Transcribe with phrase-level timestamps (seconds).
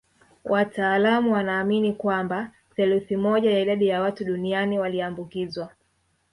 [0.43, 5.69] Wataalamu wanaamini kwamba theluthi moja ya idadi ya watu duniani waliambukizwa